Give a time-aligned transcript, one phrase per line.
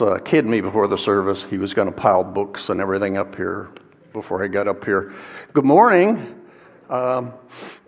[0.00, 1.44] uh, kid me before the service.
[1.44, 3.70] He was going to pile books and everything up here
[4.12, 5.12] before I got up here.
[5.52, 6.40] Good morning.
[6.88, 7.32] Um,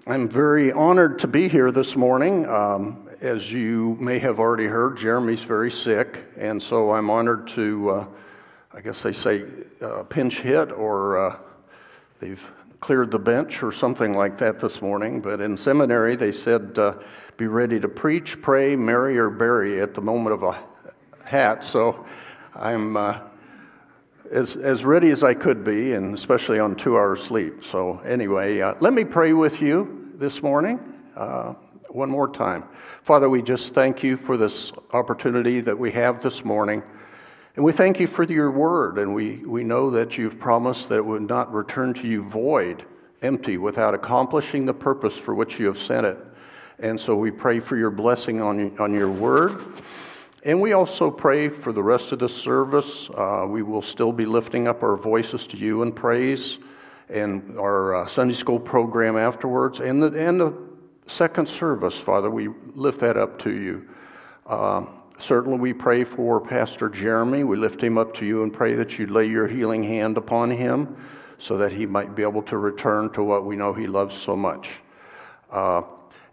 [0.07, 2.47] I'm very honored to be here this morning.
[2.47, 7.91] Um, as you may have already heard, Jeremy's very sick, and so I'm honored to,
[7.91, 8.07] uh,
[8.73, 9.45] I guess they say,
[9.81, 11.37] uh, pinch hit or uh,
[12.21, 12.43] they've
[12.81, 15.21] cleared the bench or something like that this morning.
[15.21, 16.95] But in seminary, they said, uh,
[17.37, 20.59] be ready to preach, pray, marry, or bury at the moment of a
[21.25, 22.07] hat, so
[22.55, 23.21] I'm uh,
[24.31, 27.65] as, as ready as I could be, and especially on two hours sleep.
[27.65, 30.81] So, anyway, uh, let me pray with you this morning
[31.17, 31.55] uh,
[31.89, 32.65] one more time.
[33.03, 36.83] Father, we just thank you for this opportunity that we have this morning.
[37.55, 40.97] And we thank you for your word, and we, we know that you've promised that
[40.97, 42.87] it would not return to you void,
[43.21, 46.17] empty, without accomplishing the purpose for which you have sent it.
[46.79, 49.83] And so we pray for your blessing on, on your word.
[50.45, 53.09] And we also pray for the rest of the service.
[53.11, 56.59] Uh, we will still be lifting up our voices to you in praise
[57.09, 59.79] and our uh, Sunday school program afterwards.
[59.79, 60.53] And the, and the
[61.07, 63.89] second service, Father, we lift that up to you.
[64.45, 64.87] Uh,
[65.21, 67.45] certainly, we pray for Pastor Jeremy.
[67.45, 70.51] We lift him up to you and pray that you lay your healing hand upon
[70.51, 70.97] him
[71.39, 74.35] so that he might be able to return to what we know he loves so
[74.35, 74.71] much.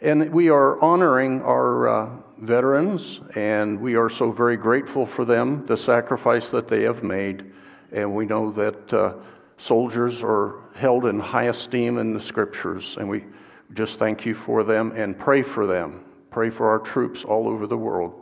[0.02, 5.66] And we are honoring our uh, veterans, and we are so very grateful for them,
[5.66, 7.52] the sacrifice that they have made.
[7.92, 9.14] And we know that uh,
[9.58, 13.26] soldiers are held in high esteem in the scriptures, and we
[13.74, 16.06] just thank you for them and pray for them.
[16.32, 18.14] Pray for our troops all over the world.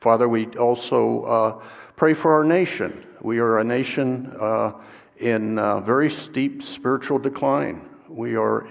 [0.00, 1.62] Father, we also uh,
[1.96, 3.04] pray for our nation.
[3.20, 4.74] We are a nation uh,
[5.16, 7.88] in uh, very steep spiritual decline.
[8.08, 8.68] We are,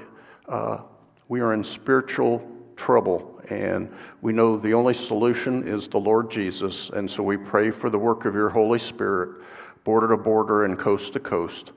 [0.48, 0.84] uh,
[1.28, 2.46] we are in spiritual
[2.76, 6.90] trouble and we know the only solution is the Lord Jesus.
[6.90, 9.42] And so we pray for the work of your Holy Spirit,
[9.84, 11.72] border to border and coast to coast.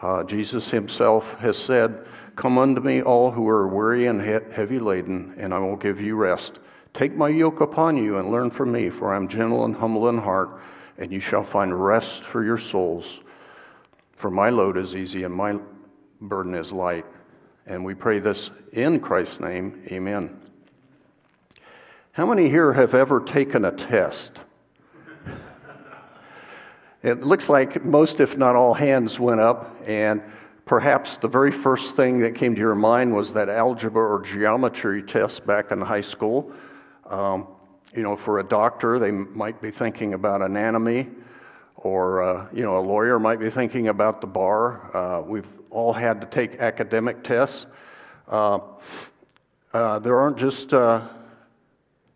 [0.00, 5.34] Uh, Jesus himself has said, Come unto me, all who are weary and heavy laden,
[5.38, 6.58] and I will give you rest.
[6.94, 10.08] Take my yoke upon you and learn from me, for I am gentle and humble
[10.08, 10.60] in heart,
[10.98, 13.20] and you shall find rest for your souls.
[14.16, 15.58] For my load is easy and my
[16.20, 17.04] burden is light.
[17.66, 19.82] And we pray this in Christ's name.
[19.90, 20.38] Amen.
[22.12, 24.40] How many here have ever taken a test?
[27.02, 30.22] It looks like most, if not all, hands went up, and
[30.64, 35.02] perhaps the very first thing that came to your mind was that algebra or geometry
[35.02, 36.52] test back in high school.
[37.06, 37.46] Um,
[37.94, 41.08] you know, for a doctor, they might be thinking about anatomy,
[41.84, 44.96] or uh, you know, a lawyer might be thinking about the bar.
[44.96, 47.66] Uh, we've all had to take academic tests.
[48.26, 48.58] Uh,
[49.72, 51.06] uh there aren't just uh,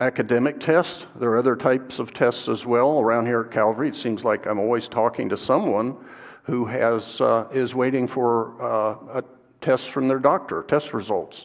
[0.00, 1.06] academic tests.
[1.16, 2.98] There are other types of tests as well.
[2.98, 5.96] Around here at Calvary, it seems like I'm always talking to someone
[6.44, 8.58] who has, uh, is waiting for
[9.12, 9.22] a
[9.60, 11.44] test from their doctor, test results.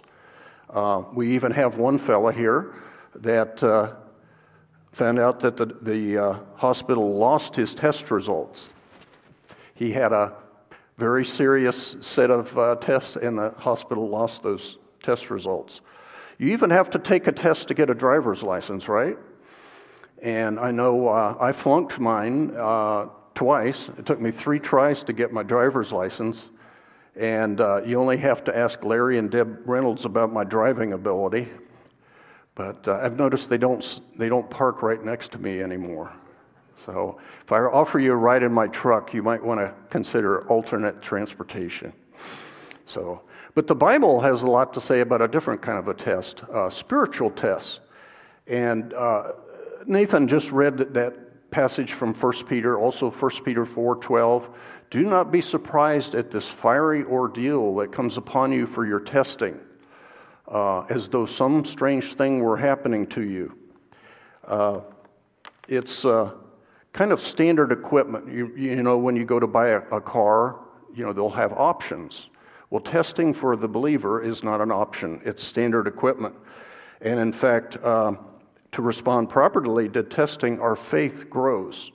[1.13, 2.73] We even have one fella here
[3.15, 3.61] that
[4.93, 8.71] found out that the, the uh, hospital lost his test results.
[9.73, 10.33] He had a
[10.97, 15.81] very serious set of uh, tests, and the hospital lost those test results.
[16.37, 19.17] You even have to take a test to get a driver's license, right?
[20.21, 23.89] And I know uh, I flunked mine uh, twice.
[23.97, 26.49] It took me three tries to get my driver's license.
[27.15, 31.49] And uh, you only have to ask Larry and Deb Reynolds about my driving ability.
[32.55, 36.11] But uh, I've noticed they don't, they don't park right next to me anymore.
[36.85, 40.47] So if I offer you a ride in my truck, you might want to consider
[40.47, 41.93] alternate transportation.
[42.85, 43.21] So
[43.55, 46.43] but the Bible has a lot to say about a different kind of a test,
[46.45, 47.79] uh, spiritual tests.
[48.47, 49.33] And uh,
[49.85, 54.47] Nathan just read that passage from 1 Peter, also 1 Peter 4:12.
[54.89, 59.59] Do not be surprised at this fiery ordeal that comes upon you for your testing,
[60.53, 63.57] uh, as though some strange thing were happening to you.
[64.47, 64.81] Uh,
[65.67, 66.31] it's uh,
[66.93, 68.31] kind of standard equipment.
[68.31, 70.59] You, you know, when you go to buy a, a car,
[70.93, 72.27] you know, they'll have options.
[72.69, 76.35] Well, testing for the believer is not an option, it's standard equipment.
[77.01, 78.13] And in fact, uh,
[78.71, 81.91] to respond properly to testing, our faith grows.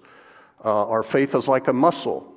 [0.65, 2.33] Uh, our faith is like a muscle,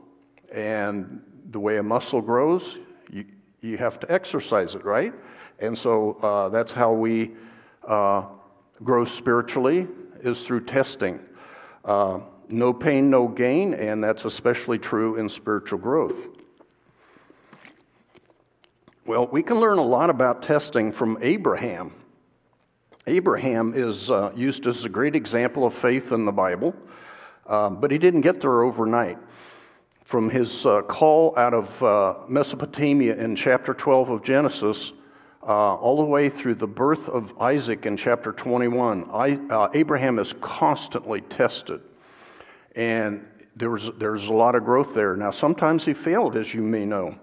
[0.52, 2.78] and the way a muscle grows,
[3.12, 3.26] you,
[3.62, 5.14] you have to exercise it, right?
[5.62, 7.32] And so uh, that's how we
[7.88, 8.26] uh,
[8.84, 9.88] grow spiritually,
[10.22, 11.20] is through testing.
[11.86, 12.20] Uh,
[12.50, 16.16] no pain, no gain, and that's especially true in spiritual growth.
[19.06, 21.94] Well, we can learn a lot about testing from Abraham.
[23.08, 26.76] Abraham is uh, used as a great example of faith in the Bible.
[27.48, 29.18] um, but he didn't get there overnight.
[30.06, 34.92] From his uh, call out of uh, Mesopotamia in chapter 12 of Genesis,
[35.44, 40.20] uh, all the way through the birth of Isaac in chapter 21, I, uh, Abraham
[40.20, 41.82] is constantly tested.
[42.76, 45.16] And there was, there's a lot of growth there.
[45.16, 47.18] Now, sometimes he failed, as you may know.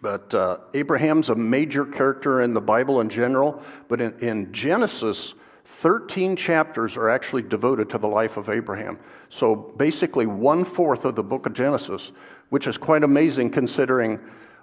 [0.00, 5.34] But uh, Abraham's a major character in the Bible in general, but in, in Genesis,
[5.80, 8.98] 13 chapters are actually devoted to the life of Abraham.
[9.30, 12.12] So basically, one fourth of the book of Genesis,
[12.50, 14.20] which is quite amazing considering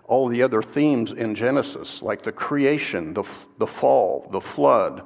[0.09, 3.23] all the other themes in Genesis, like the creation, the,
[3.59, 5.03] the fall, the flood,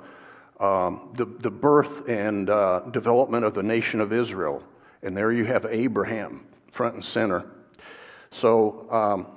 [0.62, 4.64] um, the, the birth and uh, development of the nation of Israel.
[5.04, 7.44] And there you have Abraham, front and center.
[8.32, 9.28] So, um,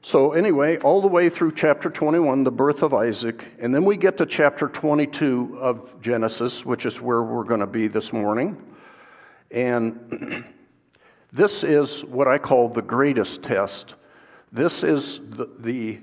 [0.00, 3.98] so anyway, all the way through chapter 21, the birth of Isaac, and then we
[3.98, 8.56] get to chapter 22 of Genesis, which is where we're going to be this morning.
[9.50, 10.46] And
[11.34, 13.96] This is what I call the greatest test.
[14.52, 15.98] This is the, the,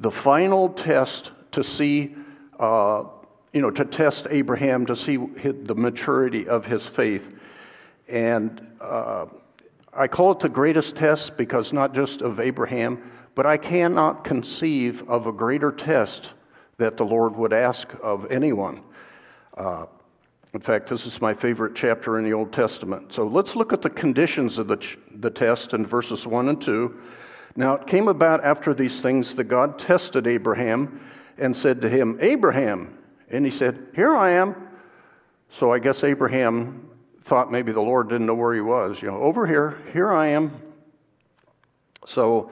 [0.00, 2.16] the final test to see,
[2.58, 3.04] uh,
[3.52, 7.22] you know, to test Abraham, to see the maturity of his faith.
[8.08, 9.26] And uh,
[9.92, 15.08] I call it the greatest test because not just of Abraham, but I cannot conceive
[15.08, 16.32] of a greater test
[16.78, 18.80] that the Lord would ask of anyone.
[19.56, 19.86] Uh,
[20.54, 23.12] in fact, this is my favorite chapter in the Old Testament.
[23.12, 26.60] So let's look at the conditions of the, ch- the test in verses 1 and
[26.60, 27.00] 2.
[27.56, 31.00] Now it came about after these things that God tested Abraham
[31.38, 32.98] and said to him, Abraham.
[33.30, 34.68] And he said, Here I am.
[35.50, 36.90] So I guess Abraham
[37.24, 39.00] thought maybe the Lord didn't know where he was.
[39.00, 40.60] You know, over here, here I am.
[42.06, 42.50] So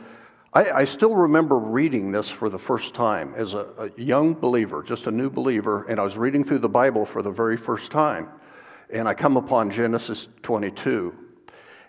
[0.53, 4.83] I, I, still remember reading this for the first time as a, a, young believer,
[4.83, 7.93] just a new believer, and I was reading through the Bible for the very first
[7.93, 8.29] time.
[8.93, 11.15] And I come upon Genesis 22.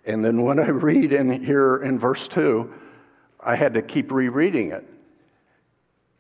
[0.06, 2.72] And then when I read in here in verse 2,
[3.40, 4.86] I had to keep rereading it.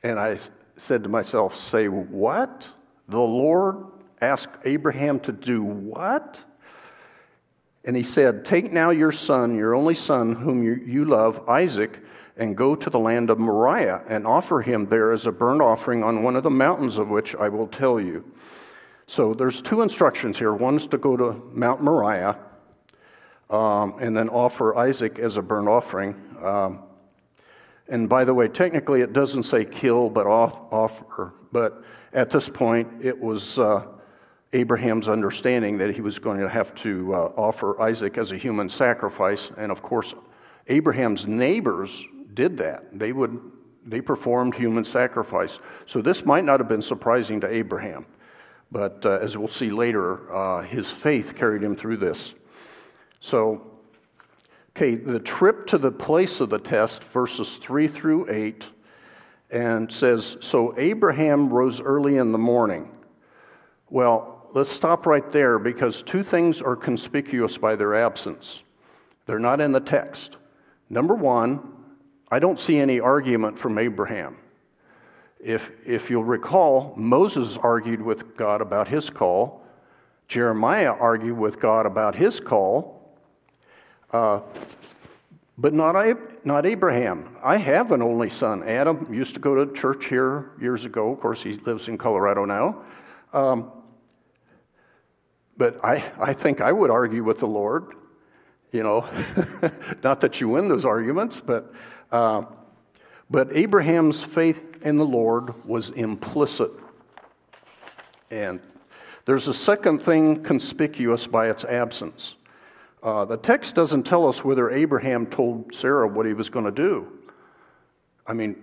[0.01, 0.39] And I
[0.77, 2.67] said to myself, Say what?
[3.07, 3.85] The Lord
[4.19, 6.43] asked Abraham to do what?
[7.85, 11.99] And he said, Take now your son, your only son, whom you, you love, Isaac
[12.37, 16.03] and go to the land of Moriah and offer him there as a burnt offering
[16.03, 18.23] on one of the mountains of which I will tell you.
[19.07, 20.53] So there's two instructions here.
[20.53, 22.37] One is to go to Mount Moriah
[23.49, 26.15] um, and then offer Isaac as a burnt offering.
[26.41, 26.79] Um,
[27.89, 31.33] and by the way, technically it doesn't say kill, but offer.
[31.51, 33.85] But at this point, it was uh,
[34.53, 38.69] Abraham's understanding that he was going to have to uh, offer Isaac as a human
[38.69, 39.51] sacrifice.
[39.57, 40.13] And of course,
[40.67, 42.97] Abraham's neighbors did that.
[42.97, 43.39] They would
[43.85, 45.57] they performed human sacrifice.
[45.85, 48.05] So this might not have been surprising to Abraham,
[48.71, 52.33] but uh, as we'll see later, uh, his faith carried him through this.
[53.21, 53.71] So,
[54.75, 58.65] okay, the trip to the place of the test, verses three through eight,
[59.49, 62.89] and says, so Abraham rose early in the morning.
[63.89, 68.63] Well, let's stop right there because two things are conspicuous by their absence.
[69.25, 70.37] They're not in the text.
[70.89, 71.70] Number one,
[72.31, 74.37] I don't see any argument from Abraham.
[75.43, 79.61] If, if you'll recall, Moses argued with God about his call,
[80.29, 83.17] Jeremiah argued with God about his call,
[84.13, 84.39] uh,
[85.57, 87.35] but not, not Abraham.
[87.43, 88.63] I have an only son.
[88.63, 91.11] Adam used to go to church here years ago.
[91.11, 92.81] Of course, he lives in Colorado now.
[93.33, 93.71] Um,
[95.57, 97.93] but I, I think I would argue with the Lord.
[98.71, 99.05] You know,
[100.03, 101.73] not that you win those arguments, but
[102.11, 102.43] uh,
[103.29, 106.71] but Abraham's faith in the Lord was implicit.
[108.29, 108.59] And
[109.25, 112.35] there's a second thing conspicuous by its absence.
[113.03, 116.71] Uh, the text doesn't tell us whether Abraham told Sarah what he was going to
[116.71, 117.07] do.
[118.27, 118.55] I mean,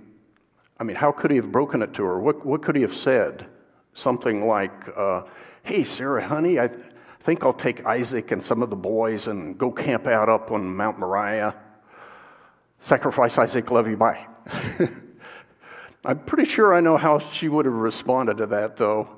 [0.78, 2.20] I mean, how could he have broken it to her?
[2.20, 3.46] What, what could he have said?
[3.94, 5.22] Something like, uh,
[5.62, 6.70] "Hey, Sarah, honey, I
[7.20, 10.76] think I'll take Isaac and some of the boys and go camp out up on
[10.76, 11.56] Mount Moriah."
[12.80, 14.26] Sacrifice Isaac, love you, bye.
[16.04, 19.08] I'm pretty sure I know how she would have responded to that, though.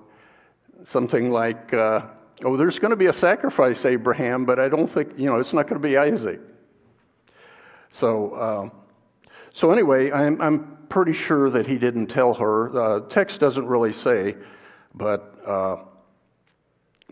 [0.85, 2.07] Something like, uh,
[2.43, 5.53] oh, there's going to be a sacrifice, Abraham, but I don't think, you know, it's
[5.53, 6.41] not going to be Isaac.
[7.91, 8.71] So, uh,
[9.53, 12.77] so anyway, I'm, I'm pretty sure that he didn't tell her.
[12.77, 14.37] Uh, text doesn't really say,
[14.95, 15.77] but, uh,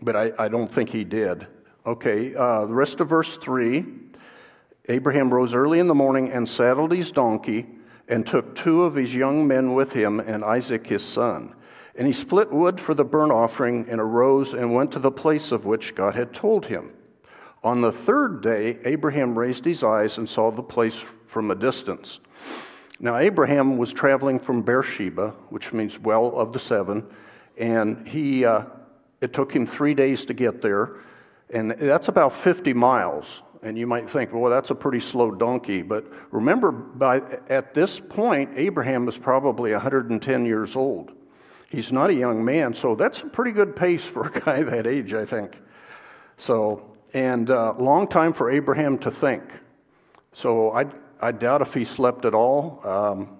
[0.01, 1.45] but I, I don't think he did.
[1.85, 3.85] Okay, uh, the rest of verse 3
[4.89, 7.67] Abraham rose early in the morning and saddled his donkey
[8.07, 11.53] and took two of his young men with him and Isaac his son.
[11.95, 15.51] And he split wood for the burnt offering and arose and went to the place
[15.51, 16.91] of which God had told him.
[17.63, 20.95] On the third day, Abraham raised his eyes and saw the place
[21.27, 22.19] from a distance.
[22.99, 27.05] Now, Abraham was traveling from Beersheba, which means well of the seven,
[27.57, 28.63] and he, uh,
[29.21, 30.95] it took him three days to get there,
[31.49, 33.41] and that's about 50 miles.
[33.61, 35.81] And you might think, well, that's a pretty slow donkey.
[35.81, 41.11] But remember, by, at this point, Abraham was probably 110 years old.
[41.69, 44.87] He's not a young man, so that's a pretty good pace for a guy that
[44.87, 45.57] age, I think.
[46.37, 49.43] So, and uh, long time for Abraham to think.
[50.33, 50.85] So I,
[51.19, 52.81] I doubt if he slept at all.
[52.83, 53.37] Um,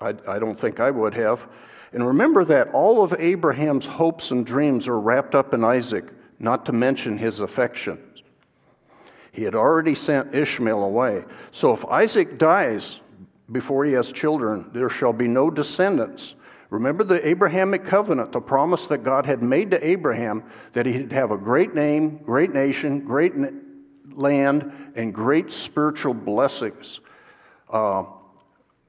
[0.00, 1.40] I, I don't think I would have.
[1.92, 6.66] And remember that all of Abraham's hopes and dreams are wrapped up in Isaac, not
[6.66, 8.00] to mention his affections.
[9.36, 11.22] He had already sent Ishmael away.
[11.52, 13.00] So if Isaac dies
[13.52, 16.34] before he has children, there shall be no descendants
[16.70, 21.30] Remember the Abrahamic covenant, the promise that God had made to Abraham that he'd have
[21.30, 23.34] a great name, great nation, great
[24.12, 27.00] land, and great spiritual blessings.
[27.70, 28.04] Uh,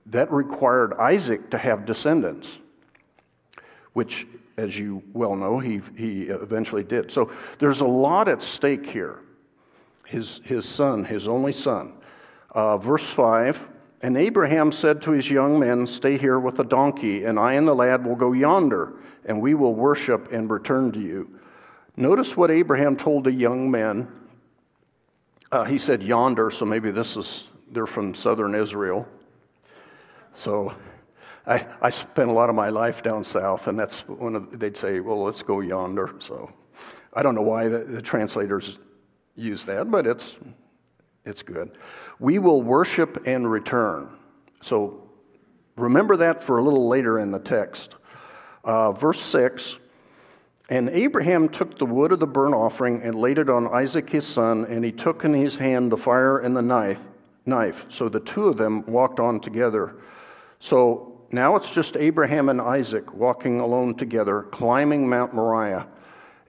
[0.07, 2.57] that required Isaac to have descendants,
[3.93, 4.25] which,
[4.55, 7.11] as you well know, he, he eventually did.
[7.11, 9.19] So there's a lot at stake here.
[10.07, 11.93] His, his son, his only son.
[12.51, 13.59] Uh, verse 5
[14.01, 17.67] and Abraham said to his young men, Stay here with the donkey, and I and
[17.67, 18.93] the lad will go yonder,
[19.25, 21.39] and we will worship and return to you.
[21.95, 24.07] Notice what Abraham told the young men.
[25.51, 29.07] Uh, he said yonder, so maybe this is, they're from southern Israel.
[30.35, 30.75] So
[31.47, 34.77] I, I spent a lot of my life down south, and that's one of, they'd
[34.77, 36.13] say, Well, let's go yonder.
[36.19, 36.51] So
[37.13, 38.77] I don't know why the, the translators
[39.37, 40.35] use that, but it's,
[41.25, 41.71] it's good.
[42.19, 44.09] We will worship and return.
[44.61, 45.07] So
[45.77, 47.95] remember that for a little later in the text.
[48.63, 49.77] Uh, verse 6
[50.69, 54.25] And Abraham took the wood of the burnt offering and laid it on Isaac his
[54.25, 56.99] son, and he took in his hand the fire and the knife.
[57.45, 57.85] knife.
[57.89, 59.95] So the two of them walked on together.
[60.59, 65.87] So now it's just Abraham and Isaac walking alone together, climbing Mount Moriah.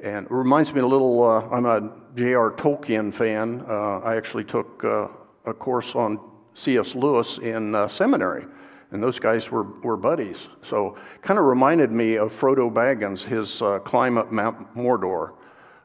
[0.00, 2.50] And it reminds me a little, uh, I'm a J.R.
[2.50, 3.64] Tolkien fan.
[3.68, 5.06] Uh, I actually took uh,
[5.46, 6.18] a course on
[6.54, 6.96] C.S.
[6.96, 8.44] Lewis in uh, seminary,
[8.90, 10.48] and those guys were, were buddies.
[10.64, 15.34] So kind of reminded me of Frodo Baggins, his uh, climb up Mount Mordor.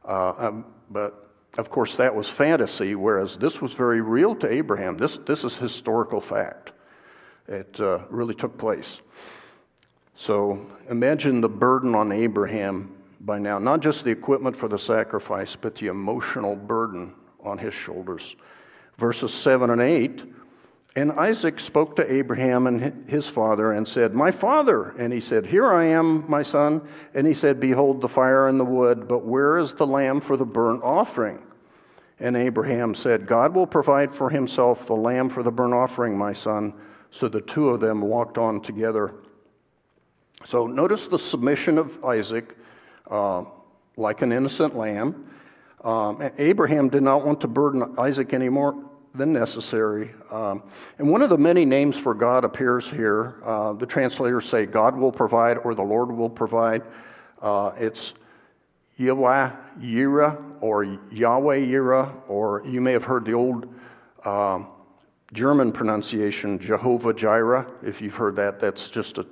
[0.06, 4.98] Uh, um, but of course, that was fantasy, whereas this was very real to Abraham.
[4.98, 6.72] This, this is historical fact.
[7.48, 9.02] It uh, really took place.
[10.16, 15.56] So imagine the burden on Abraham by now, not just the equipment for the sacrifice,
[15.60, 17.13] but the emotional burden
[17.44, 18.36] on his shoulders
[18.98, 20.24] verses 7 and 8.
[20.96, 24.89] And Isaac spoke to Abraham and his father and said, My father.
[24.92, 26.88] And he said, Here I am, my son.
[27.15, 30.38] And he said, Behold the fire and the wood, but where is the lamb for
[30.38, 31.42] the burnt offering?
[32.20, 36.32] And Abraham said, God will provide for himself the lamb for the burnt offering, my
[36.32, 36.74] son.
[37.10, 39.15] So the two of them walked on together.
[40.46, 42.56] So notice the submission of Isaac,
[43.10, 43.43] uh,
[43.98, 45.29] like an innocent lamb.
[45.83, 48.75] Um, Abraham did not want to burden Isaac any more
[49.15, 50.12] than necessary.
[50.31, 50.63] Um,
[50.98, 53.36] and one of the many names for God appears here.
[53.45, 56.81] Uh, the translators say God will provide or the Lord will provide.
[57.41, 58.13] Uh, it's
[58.98, 63.67] Yahweh Yireh or Yahweh Yireh, or you may have heard the old
[64.25, 64.67] um,
[65.33, 67.67] German pronunciation Jehovah Jireh.
[67.83, 69.25] If you've heard that, that's just a,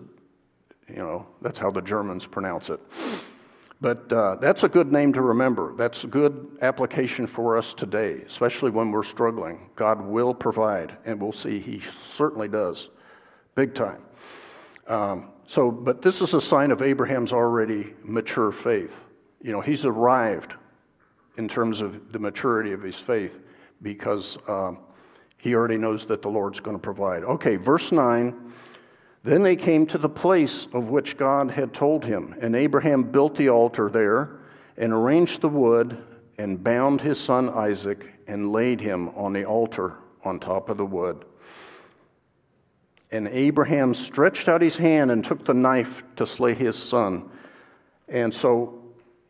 [0.89, 2.79] you know, that's how the Germans pronounce it.
[3.81, 5.73] But uh, that's a good name to remember.
[5.75, 9.69] That's a good application for us today, especially when we're struggling.
[9.75, 11.81] God will provide, and we'll see He
[12.15, 12.89] certainly does,
[13.55, 14.03] big time.
[14.87, 18.93] Um, so, but this is a sign of Abraham's already mature faith.
[19.41, 20.53] You know, he's arrived
[21.37, 23.33] in terms of the maturity of his faith
[23.81, 24.77] because um,
[25.37, 27.23] he already knows that the Lord's going to provide.
[27.23, 28.53] Okay, verse 9.
[29.23, 33.35] Then they came to the place of which God had told him, and Abraham built
[33.35, 34.39] the altar there
[34.77, 36.03] and arranged the wood
[36.39, 40.85] and bound his son Isaac and laid him on the altar on top of the
[40.85, 41.23] wood.
[43.11, 47.29] And Abraham stretched out his hand and took the knife to slay his son.
[48.07, 48.81] And so,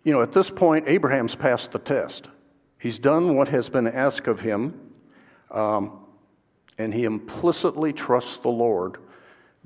[0.03, 2.29] you know, at this point, Abraham's passed the test.
[2.79, 4.79] He's done what has been asked of him,
[5.49, 5.99] um,
[6.77, 8.97] and he implicitly trusts the Lord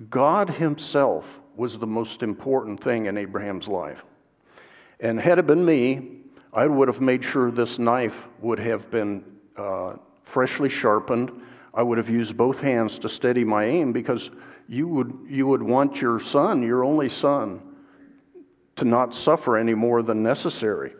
[0.09, 1.25] God Himself
[1.55, 4.03] was the most important thing in Abraham's life.
[4.99, 6.19] And had it been me,
[6.53, 9.23] I would have made sure this knife would have been
[9.57, 11.31] uh, freshly sharpened.
[11.73, 14.29] I would have used both hands to steady my aim because
[14.67, 17.61] you would, you would want your son, your only son,
[18.77, 20.93] to not suffer any more than necessary.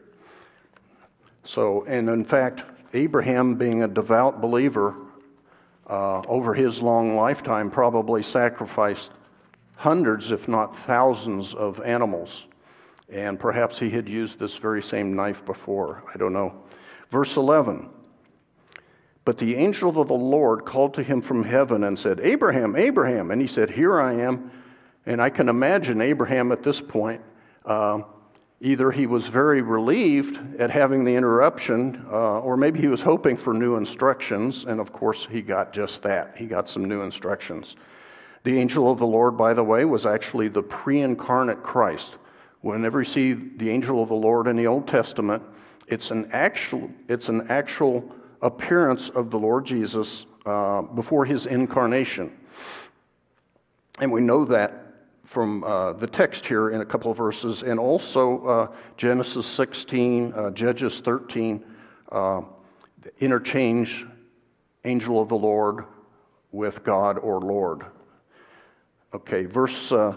[1.43, 4.95] So, and in fact, Abraham, being a devout believer,
[5.87, 9.11] uh, over his long lifetime, probably sacrificed
[9.75, 12.45] hundreds, if not thousands, of animals.
[13.09, 16.03] And perhaps he had used this very same knife before.
[16.11, 16.63] I don't know.
[17.11, 17.89] Verse 11
[19.25, 23.31] But the angel of the Lord called to him from heaven and said, Abraham, Abraham.
[23.31, 24.51] And he said, Here I am.
[25.05, 27.21] And I can imagine Abraham at this point.
[27.63, 28.01] Uh,
[28.61, 33.35] either he was very relieved at having the interruption, uh, or maybe he was hoping
[33.35, 34.65] for new instructions.
[34.65, 36.35] And of course, he got just that.
[36.37, 37.75] He got some new instructions.
[38.43, 42.17] The angel of the Lord, by the way, was actually the pre incarnate Christ.
[42.61, 45.43] Whenever you see the angel of the Lord in the Old Testament,
[45.87, 52.31] it's an actual, it's an actual appearance of the Lord Jesus uh, before his incarnation.
[53.99, 54.84] And we know that
[55.35, 60.31] from uh, the text here in a couple of verses, and also uh, Genesis 16,
[60.31, 61.61] uh, Judges 13,
[62.09, 62.39] uh,
[63.19, 64.05] interchange
[64.85, 65.83] angel of the Lord
[66.53, 67.83] with God or Lord.
[69.13, 70.15] Okay, verse, uh,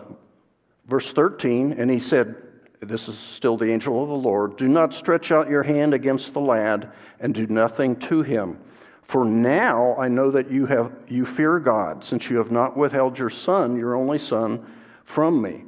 [0.87, 2.37] verse 13, and he said,
[2.81, 6.33] This is still the angel of the Lord, do not stretch out your hand against
[6.33, 8.57] the lad and do nothing to him.
[9.03, 13.19] For now I know that you, have, you fear God, since you have not withheld
[13.19, 14.65] your son, your only son
[15.09, 15.65] from me.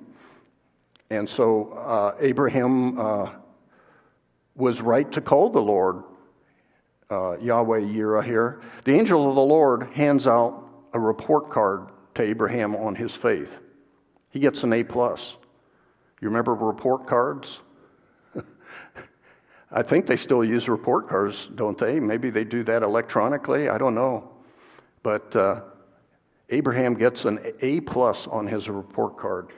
[1.08, 3.30] And so uh, Abraham uh,
[4.54, 6.04] was right to call the Lord
[7.10, 8.60] uh, Yahweh Yireh here.
[8.84, 13.50] The angel of the Lord hands out a report card to Abraham on his faith.
[14.28, 15.36] He gets an A plus.
[16.20, 17.58] You remember report cards?
[19.72, 21.98] I think they still use report cards, don't they?
[21.98, 23.68] Maybe they do that electronically.
[23.68, 24.30] I don't know.
[25.02, 25.62] But uh,
[26.50, 29.48] Abraham gets an A plus on his report card,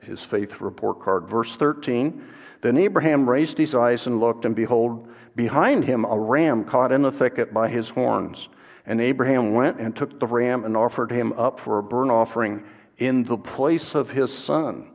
[0.00, 1.28] his faith report card.
[1.28, 2.24] Verse 13
[2.62, 7.02] Then Abraham raised his eyes and looked, and behold, behind him a ram caught in
[7.02, 8.48] the thicket by his horns.
[8.86, 12.64] And Abraham went and took the ram and offered him up for a burnt offering
[12.98, 14.90] in the place of his son.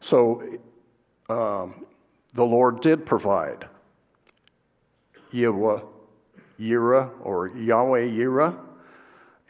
[0.00, 0.42] So
[1.28, 1.86] um,
[2.34, 3.66] the Lord did provide.
[5.32, 5.80] Yahweh,
[6.60, 8.56] Yireh, or Yahweh Yireh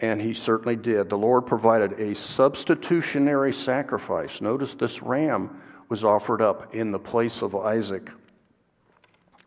[0.00, 1.08] and he certainly did.
[1.08, 4.40] The Lord provided a substitutionary sacrifice.
[4.40, 8.10] Notice this ram was offered up in the place of Isaac.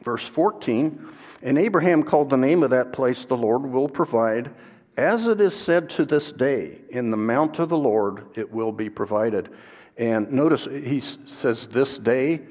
[0.03, 1.07] Verse 14
[1.41, 4.51] And Abraham called the name of that place, The Lord will provide.
[4.95, 8.71] As it is said to this day, in the mount of the Lord it will
[8.71, 9.49] be provided.
[9.97, 12.41] And notice he says, This day.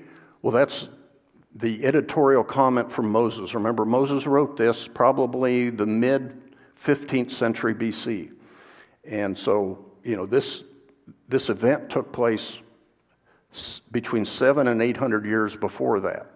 [0.42, 0.88] Well, that's
[1.56, 3.54] the editorial comment from Moses.
[3.54, 6.45] Remember, Moses wrote this probably the mid
[6.84, 8.32] 15th century BC.
[9.04, 10.62] And so, you know, this,
[11.28, 12.58] this event took place
[13.92, 16.30] between seven and 800 years before that.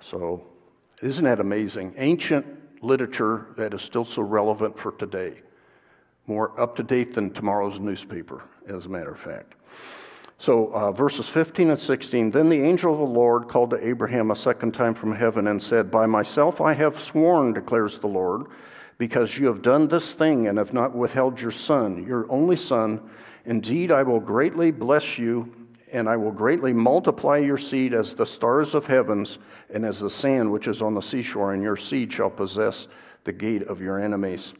[0.00, 0.44] So,
[1.00, 1.94] isn't that amazing?
[1.96, 2.46] Ancient
[2.82, 5.40] literature that is still so relevant for today.
[6.26, 9.54] More up to date than tomorrow's newspaper, as a matter of fact.
[10.38, 14.30] So, uh, verses 15 and 16 Then the angel of the Lord called to Abraham
[14.30, 18.46] a second time from heaven and said, By myself I have sworn, declares the Lord
[19.02, 23.00] because you have done this thing and have not withheld your son, your only son.
[23.46, 25.52] Indeed, I will greatly bless you,
[25.90, 29.38] and I will greatly multiply your seed as the stars of heavens
[29.74, 32.86] and as the sand which is on the seashore, and your seed shall possess
[33.24, 34.52] the gate of your enemies.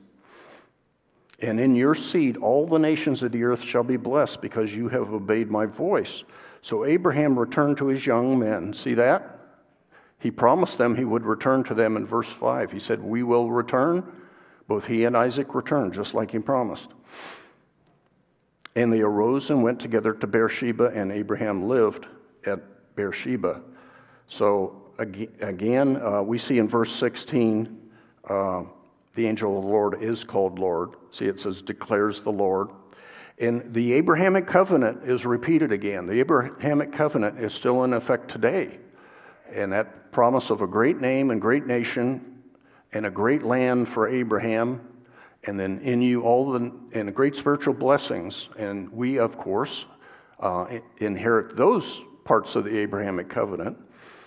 [1.38, 4.88] And in your seed, all the nations of the earth shall be blessed because you
[4.88, 6.24] have obeyed my voice.
[6.62, 8.74] So Abraham returned to his young men.
[8.74, 9.38] See that?
[10.18, 12.72] He promised them he would return to them in verse 5.
[12.72, 14.02] He said, We will return
[14.72, 16.88] both he and Isaac returned, just like he promised.
[18.74, 22.06] And they arose and went together to Beersheba, and Abraham lived
[22.46, 22.60] at
[22.96, 23.60] Beersheba.
[24.28, 27.90] So again, uh, we see in verse 16,
[28.30, 28.62] uh,
[29.14, 30.94] the angel of the Lord is called Lord.
[31.10, 32.70] See, it says, declares the Lord.
[33.38, 36.06] And the Abrahamic covenant is repeated again.
[36.06, 38.78] The Abrahamic covenant is still in effect today.
[39.52, 42.31] And that promise of a great name and great nation
[42.92, 44.80] and a great land for Abraham,
[45.44, 48.48] and then in you all the and great spiritual blessings.
[48.58, 49.86] And we, of course,
[50.40, 50.66] uh,
[50.98, 53.76] inherit those parts of the Abrahamic covenant,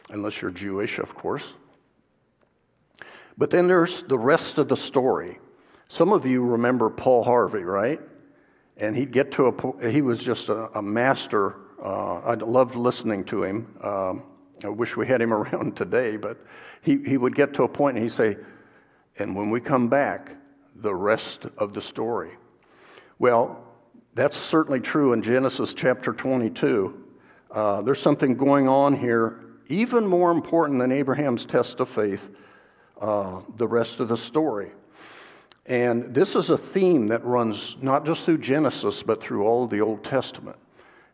[0.10, 1.44] unless you're Jewish, of course.
[3.38, 5.40] But then there's the rest of the story.
[5.90, 8.00] Some of you remember Paul Harvey, right?
[8.78, 11.56] And he'd get to a he was just a, a master.
[11.82, 13.76] Uh, I loved listening to him.
[13.82, 14.24] Um,
[14.64, 16.38] I wish we had him around today, but
[16.82, 18.38] he, he would get to a point and he'd say,
[19.18, 20.32] and when we come back,
[20.76, 22.32] the rest of the story.
[23.18, 23.64] Well,
[24.14, 27.04] that's certainly true in Genesis chapter 22.
[27.52, 32.22] Uh, there's something going on here, even more important than Abraham's test of faith,
[33.00, 34.72] uh, the rest of the story.
[35.66, 39.70] And this is a theme that runs not just through Genesis, but through all of
[39.70, 40.58] the Old Testament.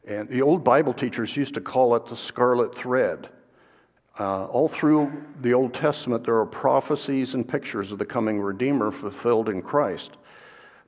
[0.05, 3.29] And the old Bible teachers used to call it the scarlet thread.
[4.21, 8.91] Uh, all through the Old Testament, there are prophecies and pictures of the coming Redeemer
[8.91, 10.11] fulfilled in Christ.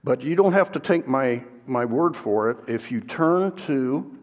[0.03, 2.57] But you don't have to take my, my word for it.
[2.67, 4.15] If you turn to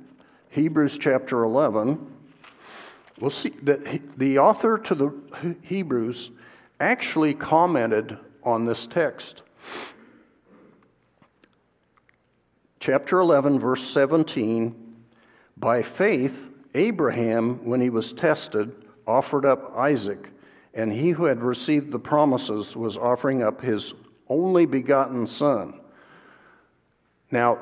[0.50, 1.98] Hebrews chapter 11,
[3.18, 5.12] we'll see that the author to the
[5.62, 6.30] Hebrews
[6.78, 9.42] actually commented on this text.
[12.78, 14.72] Chapter 11, verse 17
[15.56, 16.36] By faith,
[16.76, 18.79] Abraham, when he was tested,
[19.10, 20.28] offered up Isaac,
[20.74, 23.92] and he who had received the promises was offering up his
[24.28, 25.80] only begotten son.
[27.30, 27.58] Now,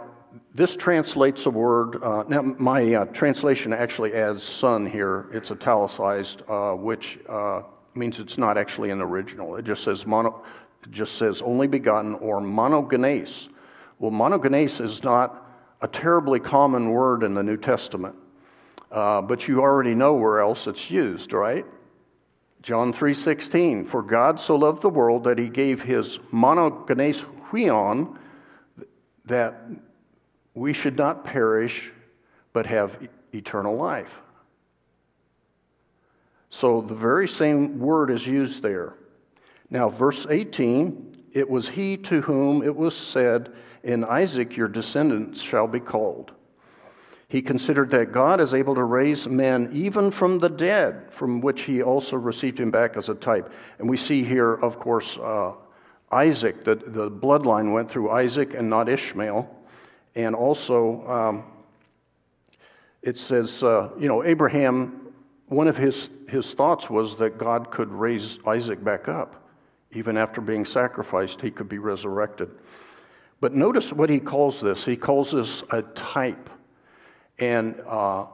[0.54, 2.02] this translates a word.
[2.02, 5.26] Uh, now, my uh, translation actually adds son here.
[5.32, 7.62] It's italicized, uh, which uh,
[7.94, 9.56] means it's not actually an original.
[9.56, 10.44] It just says mono,
[10.84, 13.48] it just says only begotten or monogenes.
[13.98, 15.46] Well, monogenes is not
[15.80, 18.14] a terribly common word in the New Testament,
[18.90, 21.66] uh, but you already know where else it's used, right?
[22.62, 28.16] John 3:16, for God so loved the world that he gave his monogenes huion
[29.24, 29.62] that
[30.54, 31.92] we should not perish
[32.52, 34.12] but have eternal life.
[36.50, 38.94] So the very same word is used there.
[39.70, 45.40] Now, verse 18 it was he to whom it was said, In Isaac your descendants
[45.40, 46.32] shall be called.
[47.28, 51.62] He considered that God is able to raise men even from the dead, from which
[51.62, 53.52] he also received him back as a type.
[53.78, 55.52] And we see here, of course, uh,
[56.10, 59.46] Isaac, the, the bloodline went through Isaac and not Ishmael.
[60.14, 61.44] And also, um,
[63.02, 65.12] it says, uh, you know, Abraham,
[65.48, 69.50] one of his, his thoughts was that God could raise Isaac back up.
[69.92, 72.50] Even after being sacrificed, he could be resurrected.
[73.40, 74.82] But notice what he calls this.
[74.84, 76.48] He calls this a type.
[77.38, 78.26] And uh,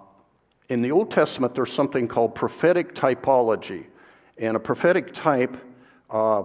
[0.69, 3.87] in the Old Testament, there's something called prophetic typology.
[4.39, 5.57] And a prophetic type
[6.11, 6.45] uh,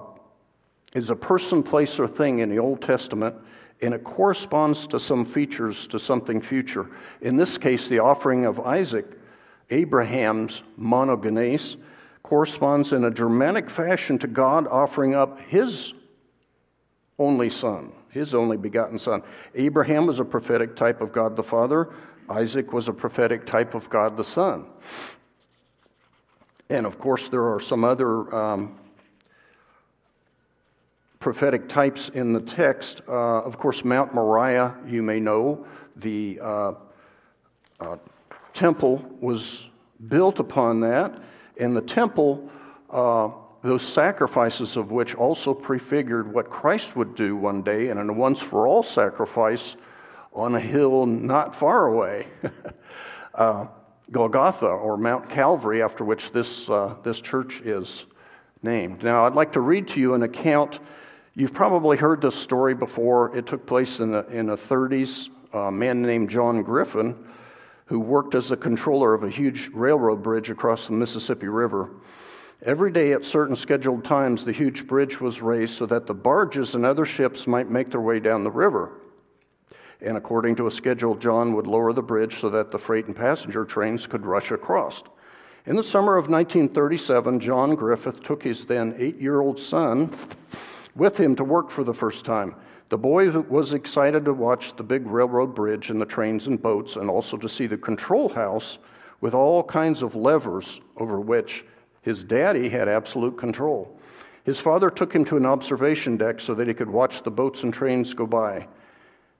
[0.94, 3.36] is a person, place, or thing in the Old Testament,
[3.82, 6.90] and it corresponds to some features to something future.
[7.22, 9.06] In this case, the offering of Isaac,
[9.70, 11.78] Abraham's monogenes,
[12.24, 15.94] corresponds in a dramatic fashion to God offering up his
[17.18, 19.24] only son, his only begotten son.
[19.56, 21.90] Abraham was a prophetic type of God the Father,
[22.30, 24.66] Isaac was a prophetic type of God the Son.
[26.70, 28.78] And of course, there are some other um,
[31.20, 33.02] prophetic types in the text.
[33.08, 35.66] Uh, of course, Mount Moriah, you may know,
[35.96, 36.74] the uh,
[37.80, 37.98] uh,
[38.54, 39.66] temple was
[40.08, 41.20] built upon that,
[41.58, 42.50] and the temple,
[42.92, 43.30] uh,
[43.64, 48.40] those sacrifices of which also prefigured what Christ would do one day in a once
[48.40, 49.76] for all sacrifice
[50.40, 52.28] on a hill not far away.
[53.32, 53.68] Uh,
[54.12, 58.06] Golgotha or Mount Calvary, after which this, uh, this church is
[58.64, 59.02] named.
[59.02, 60.80] Now, I'd like to read to you an account
[61.40, 63.34] You've probably heard this story before.
[63.34, 65.30] It took place in the, in the 30s.
[65.54, 67.16] A man named John Griffith,
[67.86, 71.92] who worked as a controller of a huge railroad bridge across the Mississippi River.
[72.62, 76.76] Every day at certain scheduled times, the huge bridge was raised so that the barges
[76.76, 78.92] and other ships might make their way down the river.
[80.02, 83.16] And according to a schedule, John would lower the bridge so that the freight and
[83.16, 85.04] passenger trains could rush across.
[85.66, 90.10] In the summer of 1937, John Griffith took his then eight year old son
[90.96, 92.56] with him to work for the first time.
[92.90, 96.96] The boy was excited to watch the big railroad bridge and the trains and boats,
[96.96, 98.80] and also to see the control house
[99.22, 101.66] with all kinds of levers over which
[102.02, 104.00] his daddy had absolute control.
[104.44, 107.64] His father took him to an observation deck so that he could watch the boats
[107.64, 108.66] and trains go by.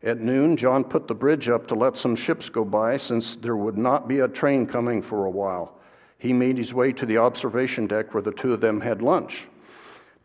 [0.02, 3.58] At noon, John put the bridge up to let some ships go by since there
[3.58, 5.78] would not be a train coming for a while.
[6.18, 9.48] He made his way to the observation deck where the two of them had lunch.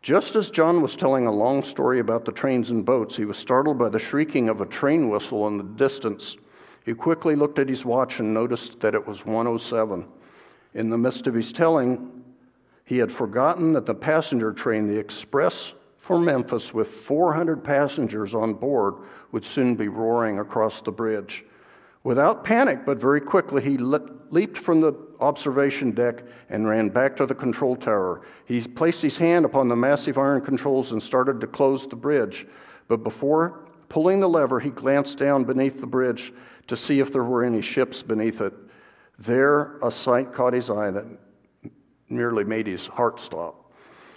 [0.01, 3.37] Just as John was telling a long story about the trains and boats, he was
[3.37, 6.37] startled by the shrieking of a train whistle in the distance.
[6.85, 10.05] He quickly looked at his watch and noticed that it was 107.
[10.73, 12.23] In the midst of his telling,
[12.85, 15.73] he had forgotten that the passenger train, the express
[16.05, 18.93] for Memphis, with 400 passengers on board,
[19.31, 21.43] would soon be roaring across the bridge.
[22.03, 27.25] Without panic, but very quickly, he leaped from the observation deck and ran back to
[27.25, 28.21] the control tower.
[28.45, 32.45] He placed his hand upon the massive iron controls and started to close the bridge.
[32.87, 36.31] But before pulling the lever, he glanced down beneath the bridge
[36.67, 38.53] to see if there were any ships beneath it.
[39.17, 41.05] There, a sight caught his eye that
[42.09, 43.64] nearly made his heart stop.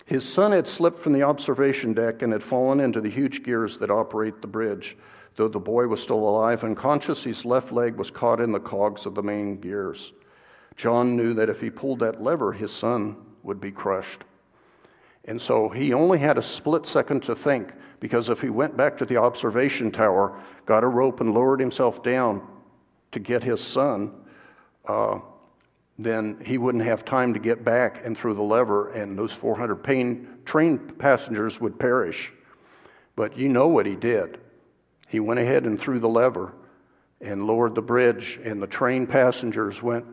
[0.09, 3.77] His son had slipped from the observation deck and had fallen into the huge gears
[3.77, 4.97] that operate the bridge.
[5.37, 8.59] Though the boy was still alive and conscious, his left leg was caught in the
[8.59, 10.13] cogs of the main gears.
[10.77, 14.25] John knew that if he pulled that lever, his son would be crushed.
[15.27, 18.97] And so he only had a split second to think, because if he went back
[18.97, 22.41] to the observation tower, got a rope, and lowered himself down
[23.13, 24.11] to get his son,
[24.87, 25.19] uh,
[25.99, 29.77] then he wouldn't have time to get back and through the lever, and those 400
[29.77, 32.33] pain, train passengers would perish.
[33.17, 34.39] But you know what he did.
[35.09, 36.53] He went ahead and threw the lever
[37.21, 40.05] and lowered the bridge, and the train passengers went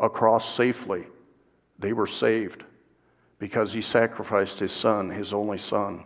[0.00, 1.06] across safely.
[1.78, 2.64] They were saved
[3.38, 6.02] because he sacrificed his son, his only son.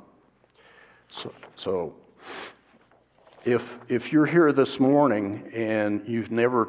[1.09, 1.95] So, so
[3.45, 6.68] if, if you're here this morning and you've never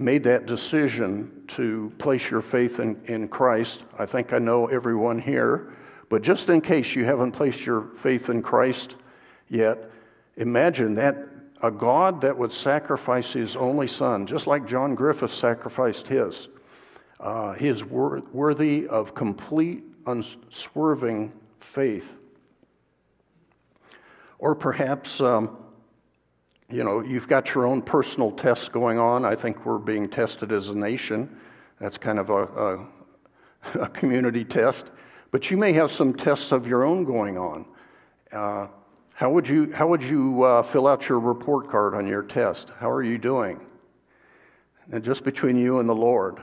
[0.00, 5.20] made that decision to place your faith in, in Christ, I think I know everyone
[5.20, 5.74] here,
[6.08, 8.96] but just in case you haven't placed your faith in Christ
[9.48, 9.90] yet,
[10.36, 11.18] imagine that
[11.62, 16.48] a God that would sacrifice his only son, just like John Griffith sacrificed his,
[17.20, 22.08] uh, is wor- worthy of complete, unswerving faith.
[24.38, 25.58] Or perhaps um,
[26.70, 29.24] you know, you've got your own personal tests going on.
[29.24, 31.36] I think we're being tested as a nation.
[31.80, 32.86] That's kind of a, a,
[33.84, 34.86] a community test.
[35.30, 37.64] But you may have some tests of your own going on.
[38.32, 38.68] Uh,
[39.14, 42.70] how would you, how would you uh, fill out your report card on your test?
[42.78, 43.60] How are you doing?
[44.92, 46.40] And just between you and the Lord.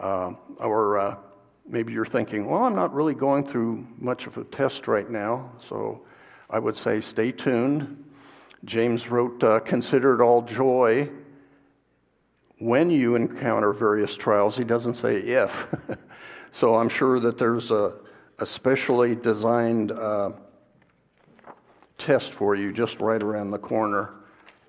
[0.00, 1.16] Uh, or uh,
[1.68, 5.52] maybe you're thinking, well, I'm not really going through much of a test right now.
[5.68, 6.02] So
[6.48, 8.04] I would say stay tuned
[8.64, 11.08] James wrote, uh, Consider it all joy
[12.58, 14.56] when you encounter various trials.
[14.56, 15.50] He doesn't say if.
[16.52, 17.94] so I'm sure that there's a,
[18.38, 20.30] a specially designed uh,
[21.98, 24.14] test for you just right around the corner.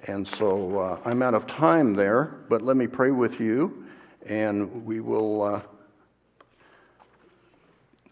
[0.05, 3.85] And so uh, I'm out of time there, but let me pray with you,
[4.25, 5.61] and we will uh,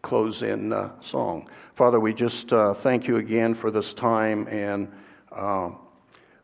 [0.01, 1.49] close in uh, song.
[1.75, 4.91] Father, we just uh, thank you again for this time and
[5.31, 5.71] uh,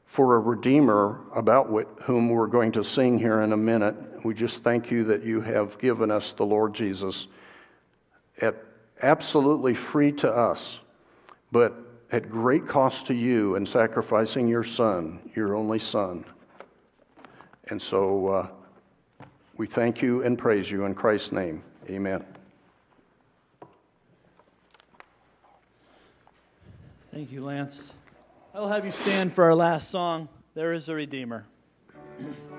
[0.05, 1.67] for a Redeemer about
[2.03, 3.95] whom we're going to sing here in a minute.
[4.23, 7.27] We just thank you that you have given us the Lord Jesus
[8.39, 8.55] at
[9.01, 10.79] absolutely free to us,
[11.51, 11.73] but
[12.11, 16.23] at great cost to you in sacrificing your Son, your only Son.
[17.69, 18.47] And so uh,
[19.57, 21.63] we thank you and praise you in Christ's name.
[21.89, 22.23] Amen.
[27.11, 27.91] Thank you, Lance.
[28.55, 31.47] I'll have you stand for our last song, There is a Redeemer.